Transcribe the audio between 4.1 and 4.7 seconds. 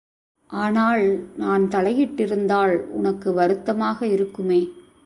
இருக்குமே!